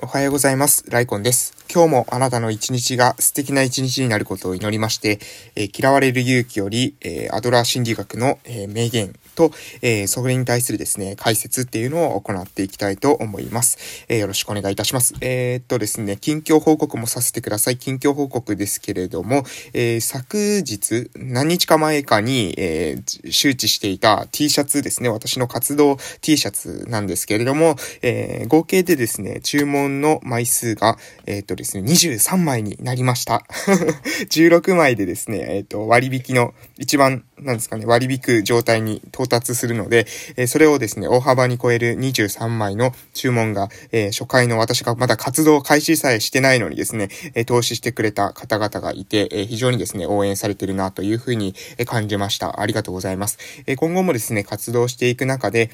[0.00, 0.84] おはようございます。
[0.88, 1.57] ライコンです。
[1.70, 5.18] 今日もあなたの一日が素敵な一日になることを祈りまして、
[5.54, 9.52] えー、嫌われる勇気より、えー、アドラー心理学の、えー、名言と、
[9.82, 14.04] えそれに対するですね、解説っていうのを行っていきたいと思います。
[14.08, 15.14] えよろしくお願いいたします。
[15.20, 17.76] えっとですね、近況報告もさせてください。
[17.76, 19.44] 近況報告ですけれども、
[19.74, 22.98] え昨日、何日か前かに、え
[23.30, 33.44] 周知していた T シャツですね、私の活動 T シャツなんですけれども、え合計でですね、注文の枚数が、えっとですね、23枚になりました。
[34.30, 52.60] 16枚でですね、えっ、ー、と、割引の一番、なんですかね、割引く状態に到達するので、えー、それをですね、大幅に超える23枚の注文が、えー、初回の私がまだ活動開始さえしてないのにですね、え投資してくれた方々がいて、え非常にですね、応援されてるなというふうに感じました。
[52.60, 53.38] ありがとうございます。
[53.66, 55.70] え今後もですね、活動していく中で、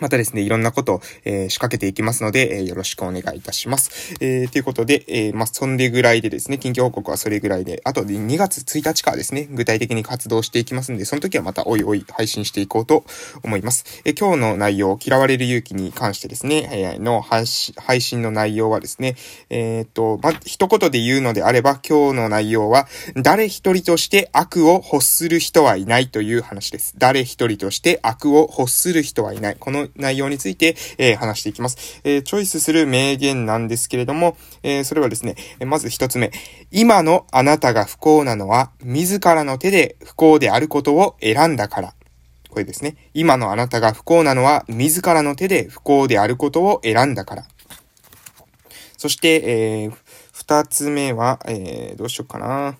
[0.00, 4.16] またですね、いろんなことを、えー、仕掛けていきますので、えー、よろしくお願いいたします。
[4.20, 13.04] えー、ということで、え、まあ、そんでぐらいでですね、近況報告はそれぐらいで、あと2月1日からですね、具体的に活動していきますので、その時はまたおいおい配信していこうと
[13.42, 14.02] 思います。
[14.04, 19.16] え、今日の内容、嫌われる勇気に関してですね、え、の配信の内容はですね、
[19.50, 26.94] え、っと、ま一言で言うのであれば、今日の内容は、誰一人として悪を欲する人はいないという話です。
[26.98, 29.56] 誰一人として悪を欲する人はいない。
[29.58, 32.00] この内容について、えー、話していきます。
[32.04, 36.30] えー、チョイスする名言なんですけれども、えー、それはですね、まず一つ目。
[36.70, 41.94] 今のあなたが不幸なのは、自らの手で不幸であることを選んだから。
[42.48, 42.96] これですね。
[43.14, 47.44] 今のあなたが不幸なのは、自らの手で不幸であることを選んだから。
[48.96, 49.42] そして、
[49.84, 49.92] えー、
[50.32, 52.76] 二つ目は、えー、どうしようかな。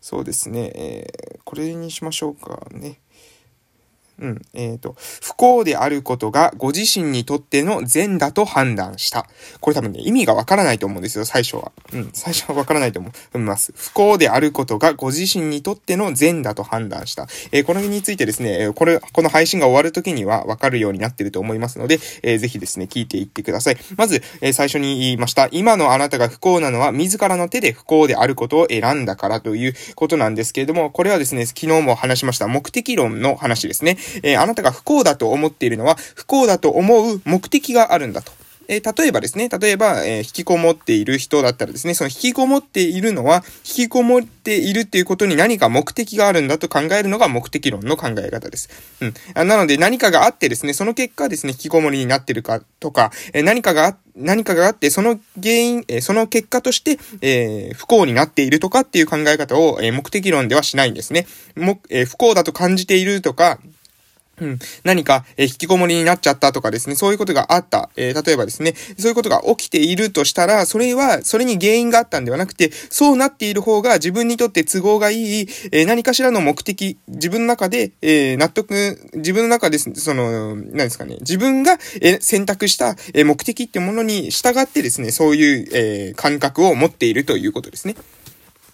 [0.00, 2.98] そうですね、えー、これにしましょうかね。
[4.20, 4.42] うん。
[4.52, 9.26] えっ、ー、と、不幸であることがご自身にとっての善だと判断した。
[9.60, 11.72] これ多分ね、意味がわからないと思うんですよ、最初は。
[11.92, 13.72] うん、最初はわからないと思います。
[13.76, 17.26] 不幸であることがご自身にとっての善だと判断した。
[17.52, 23.76] えー、このについてですね、これ、この配信が終わる時にはわかるようになってると思いますので、えー、ぜひですね、聞いていってください。
[23.96, 25.48] まず、えー、最初に言いました。
[25.52, 33.96] 今のあなたが不幸なのは自らの手で不幸であることを選んだからということなんですけれども、これはですね、昨日も話しました目的論の話ですね。
[34.22, 38.32] えー、あなたが不幸だと思っているのは、不幸だと思う目的があるんだと。
[38.68, 48.68] えー、例えばですね、例えば、えー、引きこもっている人だったらですね、その引きこもっているのは、引きこもっているっていうことに何か目的があるんだと考えるのが目的論の考え方です。
[49.00, 49.06] う
[49.42, 49.48] ん。
[49.48, 61.26] なので何かがあってですね、その結果ですね、引きこもりになってるかとか、えー、何かがあ何かがあって、その原因、えその結果として、えー、不幸になっているとかっていう考え方を、え、目的論ではしないんですね。
[61.56, 63.60] も、え、不幸だと感じているとか、
[64.40, 64.58] うん。
[64.84, 67.90] 何か、え、引きこもりになっちゃったとかですね、そういうことがあった。
[67.96, 87.96] えー、例えばですね、そういうことが起きているとしたら、それは、それに原因があったんではなくて、そうなっている方が自分にとって都合がいい、えー、何かしらの目的、自分の中で、え納得、自分の中です、その、何ですかね、自分が、え選択した、え目的ってものに従ってですね、そういう、え感覚を持っているということですね。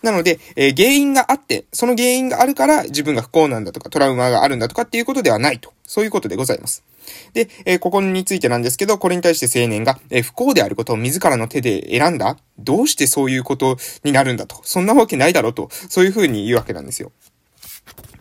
[0.04, 5.72] なので、えー、原因があって、その原因があるから自分が不幸なんだとかトラウマがあるんだとかっていうことではないと。
[5.82, 6.84] そういうことでございます。
[7.32, 14.60] で、えー、ここについてなんですけど、これに対して青年が、えー、不幸であることを自らの手で選んだどうしてそういうことになるんだと。
[14.62, 15.68] そんなわけないだろうと。
[15.70, 17.10] そういうふうに言うわけなんですよ。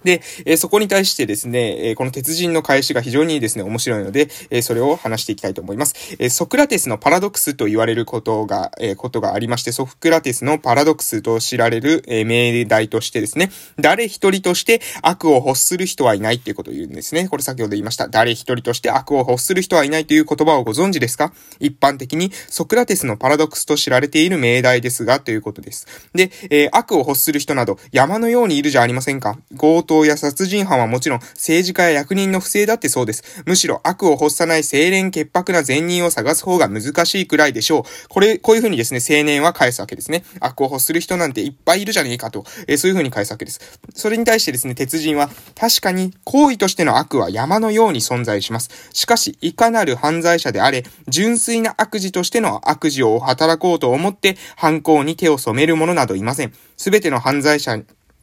[0.04, 5.96] で、えー、そこに対してですね、えー、この鉄人の返しが非常にですね、面白いので、えー、それを話していきたいと思います。
[6.20, 17.28] えソクラテスのパラドックスと言われることが、えことがありまして、ソクラテスのパラドックスと知られる、え命題としてですね、誰一人として悪を欲する人はいないっていうことを言うんですね。
[17.28, 18.08] これ先ほど言いました。
[18.08, 21.34] 誰一人として悪を欲する人はいないという言葉をご存知ですか？
[21.60, 25.88] 一般的にソクラテスのパラドックスと知られている命題ですが、ということです。
[26.14, 33.44] で、え悪を欲する人など山のようにいるじゃありませんか強盗や殺人犯はもちろん政治家や役人の不正だってそうです。
[33.46, 37.84] むしろ悪を欲さない清廉潔白な善人を探す方が難しいくらいでしょう。
[38.10, 40.24] これ、こういうふうにですね、青年は返すわけですね。
[40.40, 43.80] 悪を欲する人なんていっぱいいるじゃねえかと、えー、そういうふうに返すわけです。
[43.94, 48.70] それに対してですね、鉄人は、確かに行為としての悪は山のように存在します。
[48.94, 56.54] しかし、いかなる犯罪者であれ、純粋な悪事としての悪事を働こうと思って犯行に手を染める者などいません。
[56.78, 57.78] すべての犯罪者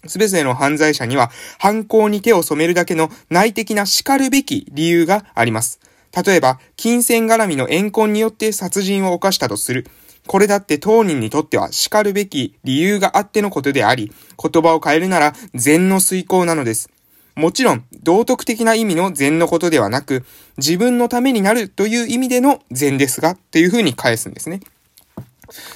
[0.06, 5.80] すべての犯罪者には犯行に手を染めるだけの内的な叱るべき理由があります。
[6.24, 9.86] 例えば、金銭絡みの怨恨によって殺人を犯したとする。
[10.26, 14.12] これだって当人にとっては叱るべき理由があってのことであり、
[14.42, 16.90] 言葉を変えるなら善の遂行なのです。
[17.36, 20.24] もちろん、道徳的な意味の善のことではなく、
[20.58, 24.60] 自分のためになるという意味での善ですが、というふうに返すんですね。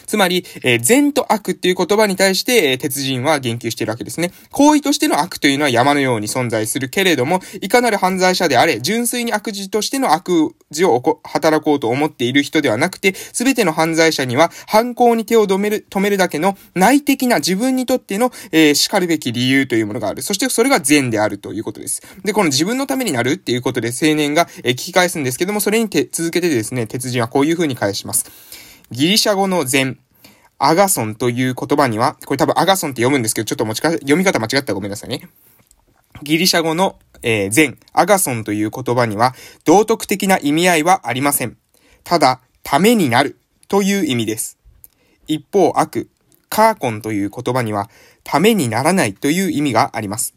[0.06, 4.32] つまり、えー、善と悪っていう言葉に対して、えー、鉄人は言及しているわけですね。
[4.50, 20.22] 行為としての悪というのは山のように存在するけれども、いかなる犯罪者であれ、純粋に悪事としての悪事を働こうと思っている人ではなくて、すべての犯罪者には犯行に手を止める、止めるだけの内的な自分にとっての、えー、叱るべき理由というものがある。
[20.22, 22.02] そしてそれが善であるということです。
[22.24, 28.26] で、この自分のためになるっていうことで青年が、えー、聞き返すんですけども、それに続けてですね、鉄人はこういう風に返します。
[28.94, 29.98] ギリシャ語の禅、
[30.56, 35.28] アガソンという言葉には、これ多分アガソンって読むんですけど、ちょっと持ちか、読み方間違ったらごめんなさいね。
[36.22, 41.56] ギリシャ語の、えー、禅、アガソンという言葉には、道徳的な意味合いはありません。
[42.04, 43.36] ただ、ためになる
[43.66, 44.58] という意味です。
[45.26, 46.08] 一方、悪、
[46.48, 47.90] カーコンという言葉には、
[48.22, 50.34] ためにならないという意味があります。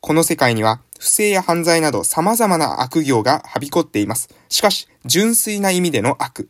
[0.00, 4.28] この世界には、不正や犯罪など様々な悪行がはびこっています。
[4.48, 6.48] しかし、純粋な意味での悪、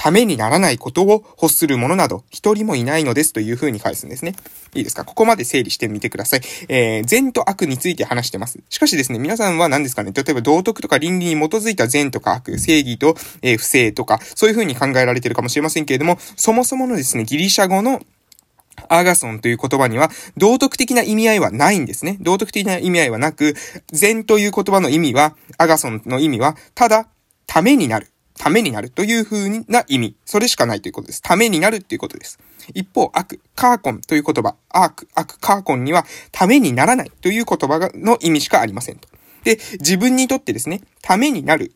[0.00, 4.36] ためにならないことを欲する者など一人もいないのですという風に返すんですね。
[4.72, 5.04] いいですか？
[5.04, 6.40] ここまで整理してみてください。
[6.68, 8.60] えー、善と悪について話してます。
[8.68, 10.12] しかしですね、皆さんは何ですかね？
[10.14, 18.00] 例えば道徳とか倫理に基づいた善とか悪、正義と、えー、不正とか、そういう風に考えられてるかもしれませんけれども、そもそものですね、ギリシャ語の
[18.88, 22.18] アガソンという言葉には道徳的な意味合いはないんですね。
[22.20, 23.56] 道徳的な意味合いはなく、
[23.90, 27.08] 善という言葉の意味は、アガソンの意味は、ただ、
[27.48, 28.06] ためになる。
[28.38, 30.16] ためになるという風な意味。
[30.24, 31.22] それしかないということです。
[31.22, 32.38] ためになるということです。
[32.74, 39.08] 一方、悪、カーコンという言葉、悪、悪、カーコンには、ためにならないという言葉の意味しかありませんと。
[39.44, 41.72] で、自分にとってですね、ためになる、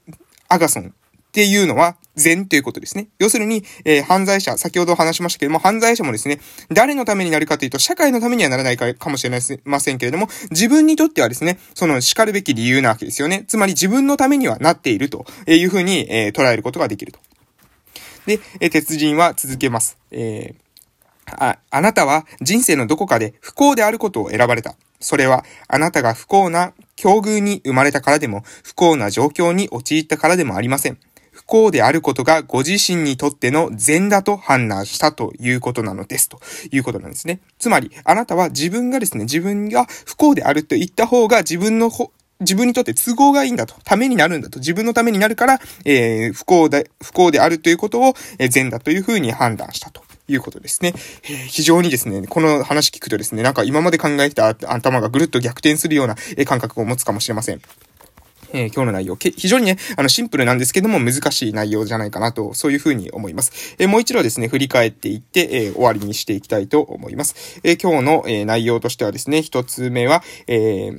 [0.48, 0.94] アガソン
[1.32, 3.08] っていうのは善ということですね。
[3.18, 6.40] 要するに、えー、犯罪者、先ほど話しましたけれども、犯罪者もですね、
[6.70, 13.46] 誰のためになるかというと、社会のためにはならないかかもしれませんけれども、自分にとってはですね、その叱るべき理由なわけですよね。
[13.48, 17.18] つまり自分のためにはなっているというふうに、えー、捉えることができると。
[18.26, 19.96] で、えー、鉄人は続けます。
[20.10, 24.74] えー、あ、あなたは人生のどこかで不幸であることを選ばれた。
[25.00, 30.98] それは、あなたが不幸な境遇に生まれたからでも、不幸な状況に陥ったからでもありません。
[31.32, 36.28] 不幸であることがご自身にとっての善だと判断したということなのです。
[36.28, 36.40] と
[36.70, 37.40] いうことなんですね。
[37.58, 41.90] つまり、あなたは自分がですね、自分が不幸であると言った方が自分の
[42.40, 50.02] 自分にとって都合がいいんだと、ためになるんだと、自分のためになるから、えー、不幸で、不幸であるということを、えー、善だというふうに判断したと。
[50.28, 50.94] いうことですね。
[51.24, 57.60] えー、非常にですね、この話聞くとですね、なんか今まで考えてた頭がぐるっと逆転するような感覚を持つかもしれません。
[58.52, 63.76] えー、今日の内容、非常にね、あの、シンプルなんですけども、難しい内容じゃないかなと、そういうふうに思います。
[63.78, 67.60] えー、もう一度ですね、振り返っていって、えー、終わりにしていきたいと思います。
[67.64, 70.92] え今日の、え内容としてはですね、一つ目は、え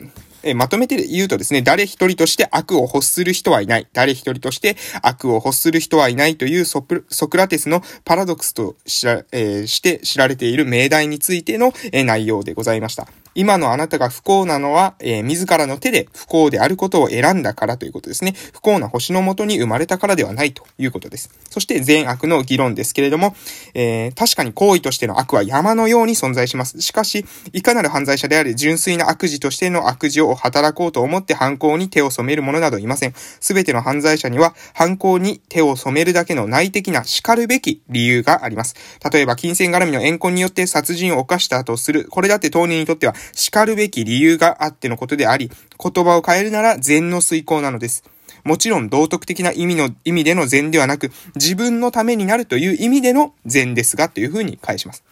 [0.44, 3.88] えまとめて言うとですね、誰一人として悪を欲する人はいない。
[3.94, 7.06] 誰一人として悪を欲する人はいないというソク
[7.38, 13.08] ラテスのパラドックスとし、えー、して知られている命題についての、え内容でございました。
[13.36, 18.34] 今のあなたが不幸なのは、えー、自らの手で不幸であることを選んだからということですね。
[18.54, 21.30] 不幸な星のもとに生まれたからではないということです。
[21.50, 23.36] そして善悪の議論ですけれども、
[23.74, 26.82] えー、確かに行為としての悪は山のように存在します。
[26.82, 33.14] しかし、いかなる犯罪者であれ純粋な悪事としての悪事を働こうと思って犯行に手を染める者などいません。
[33.16, 38.76] すべての犯罪者には犯行に手を染めるだけの内的な叱るべき理由があります。
[39.12, 42.08] 例えば、金銭絡みの怨恨によって殺人を犯したとする。
[42.10, 45.50] これだって当人にとっては叱るべき理由があってのことであり、
[45.82, 48.04] 言葉を変えるなら禅の遂行なのです。
[48.44, 55.04] もちろん道徳的な意味の、意味での禅ではなく、自分のためになるという意味での禅ですが、というふうに返します。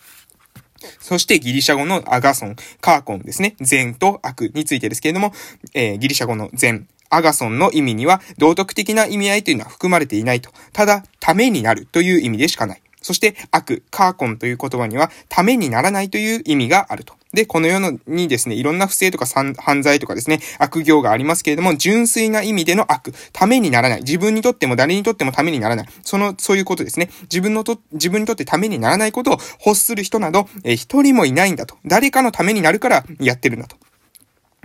[1.00, 3.56] そしてギリシャ語のアガソン、カーコンですね。
[3.62, 5.34] 善と悪についてですけれども、
[5.74, 10.50] えー、ギリシャ語の善、アガソンの意味には道徳的な意味合いというのは含まれていないと。
[10.74, 12.82] ただ、ためになるという意味でしかない。
[13.02, 17.16] そして悪、カーコンという言葉には、ためにならないという意味があると。
[17.34, 24.02] で、この世にですね、いろんな不正とか犯罪とかですね、悪行がありますけれども、純粋な意味での悪、ためにならない。
[24.02, 25.88] 自分にとっても誰にとってもためにならない。
[26.04, 27.10] その、そういうことですね。
[27.24, 31.78] 自分のと、自分にとってためにならないことを欲する人など、えー、一人もいないんだと。
[31.86, 33.78] 誰かのためになるからやってるんだと。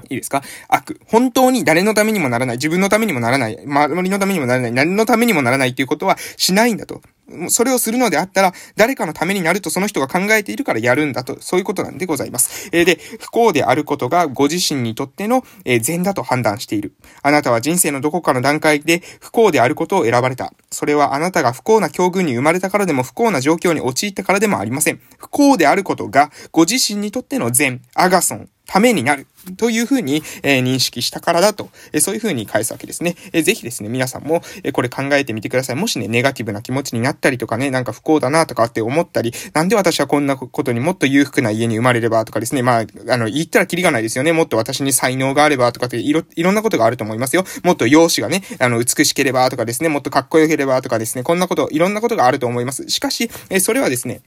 [0.09, 0.43] いいですか？
[0.69, 1.01] 悪。
[1.07, 2.57] 本当に誰のためにもならない。
[2.57, 3.59] 自分のためにもならない。
[3.65, 4.73] 周りのためにもならない。
[4.73, 7.01] 何のためにもならないっていうことはしないんだと。
[7.49, 12.69] それをするのであったら、誰かのためになるとその人が考えているからやるんだと、そういうことなんでございます。
[12.73, 16.95] えー、で、不幸であることがご自身にとっての、えー、善だと判断している。
[17.23, 20.53] あなたは人生のどこかの段階で不幸であることを選ばれた。
[20.71, 25.01] それはあなたが不幸な境遇に生まれたからでも不幸な状況に陥ったからでもありません。
[25.19, 29.27] 不幸であることがご自身にとっての善、アガソン、ためになる。
[29.57, 33.15] というふうに、えー、認識したからだと、えー、そういうふうに返すわけですね。
[33.33, 35.77] えー、ぜひですね、皆さんも、えこれ考えてみてください。
[35.77, 44.33] もしね、ネガティブな気持ちになったりとかね、なんか不幸だなとかって思ったり、なんで私はこんなことにもっと裕福な家に生まれればとかですね、まあ、あの、言ったらキリがないですよね。
[44.33, 47.45] もっと私に才能があればとかっていろ、いろんなことがあると思いますよ。
[47.63, 52.89] もっと容姿がね、あの、美しければとかですね、もっとかっこよければとかですね、こんなこと、いろんなことがあると思います。
[52.89, 54.23] しかし、えそれはですね、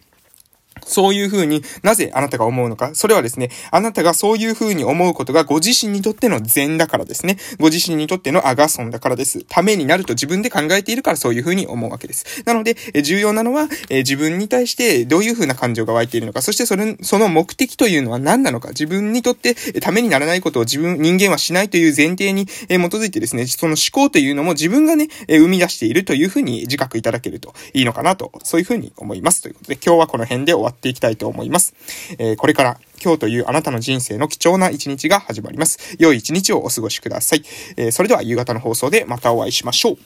[0.90, 2.92] そういう風になぜあなたが思うのか。
[2.94, 7.38] それはですね、あなたがそういう風に思うことがご自身にとっての善だからですね。
[7.60, 9.46] ご自身にとってのアガソンだからです。
[9.48, 12.44] ためになると自分で考えているからそういう風に思うわけです。
[12.46, 16.42] なので、え重要なのは、え自分に対してどういう風な感情が湧いているのか。
[16.42, 18.70] そしてそれ、その目的というのは何なのか。
[18.70, 29.42] 自分にとってためにならないことを自分、人間はしないという前提に基づいてですね、その思考というのも自分がね、生み出しているという風に自覚いただけるといいのかなと、そういう風に思います。
[29.42, 31.76] ということで、今日はこの辺で終わってっていきたいと思います。
[32.18, 35.96] えー、これから今日というあなたの人生の貴重な一日が始まります。
[36.00, 37.44] 良い一日をお過ごしください。
[37.78, 39.98] えー、それでは夕方の放送でまたお会いしましょう。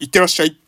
[0.00, 0.67] いってらっしゃい。